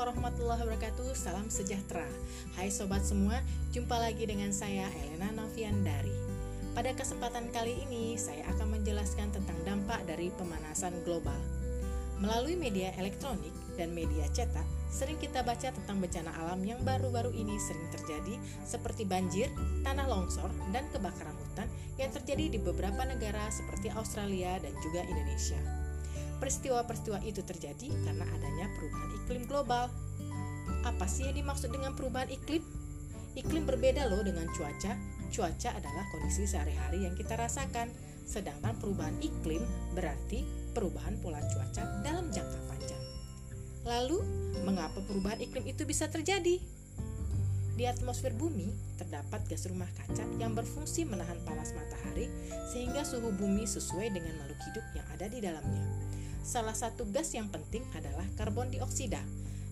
[0.00, 1.12] warahmatullahi wabarakatuh.
[1.12, 2.08] Salam sejahtera.
[2.56, 6.16] Hai sobat semua Jumpa lagi dengan saya Elena Noviandari.
[6.72, 11.36] Pada kesempatan kali ini Saya akan menjelaskan tentang dampak dari pemanasan global.
[12.16, 17.60] Melalui media elektronik dan media cetak Sering kita baca tentang bencana alam yang baru-baru ini
[17.60, 19.52] sering terjadi Seperti banjir,
[19.84, 21.68] tanah longsor, dan kebakaran hutan
[22.00, 25.89] Yang terjadi di beberapa negara seperti Australia dan juga Indonesia
[26.40, 29.92] Peristiwa-peristiwa itu terjadi karena adanya perubahan iklim global.
[30.88, 32.64] Apa sih yang dimaksud dengan perubahan iklim?
[33.36, 34.96] Iklim berbeda loh dengan cuaca.
[35.30, 37.92] Cuaca adalah kondisi sehari-hari yang kita rasakan,
[38.26, 39.62] sedangkan perubahan iklim
[39.94, 40.42] berarti
[40.74, 43.02] perubahan pola cuaca dalam jangka panjang.
[43.86, 44.18] Lalu,
[44.66, 46.58] mengapa perubahan iklim itu bisa terjadi?
[47.80, 48.68] Di atmosfer bumi
[49.00, 52.28] terdapat gas rumah kaca yang berfungsi menahan panas matahari
[52.68, 55.84] sehingga suhu bumi sesuai dengan makhluk hidup yang ada di dalamnya.
[56.40, 59.20] Salah satu gas yang penting adalah karbon dioksida.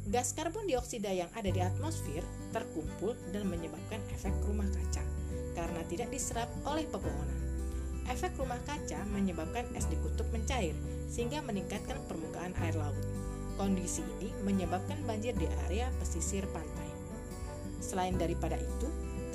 [0.09, 5.05] Gas karbon dioksida yang ada di atmosfer terkumpul dan menyebabkan efek rumah kaca
[5.57, 7.41] karena tidak diserap oleh pepohonan.
[8.09, 10.73] Efek rumah kaca menyebabkan es di kutub mencair
[11.09, 12.97] sehingga meningkatkan permukaan air laut.
[13.59, 16.89] Kondisi ini menyebabkan banjir di area pesisir pantai.
[17.83, 18.89] Selain daripada itu,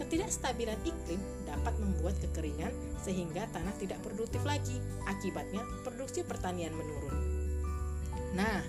[0.04, 4.84] ketidakstabilan iklim dapat membuat kekeringan sehingga tanah tidak produktif lagi.
[5.08, 7.16] Akibatnya, produksi pertanian menurun.
[8.36, 8.60] Nah,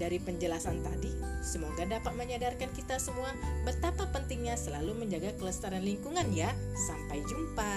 [0.00, 3.30] dari penjelasan tadi, semoga dapat menyadarkan kita semua
[3.62, 6.50] betapa pentingnya selalu menjaga kelestarian lingkungan ya.
[6.74, 7.72] Sampai jumpa.